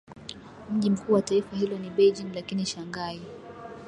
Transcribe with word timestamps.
Mji 0.71 0.89
mkuu 0.89 1.13
wa 1.13 1.21
taifa 1.21 1.55
hilo 1.55 1.77
ni 1.77 1.89
Beijing 1.89 2.35
lakini 2.35 2.65
Shanghai 2.65 3.21